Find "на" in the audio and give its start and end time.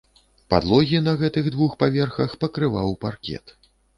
1.07-1.13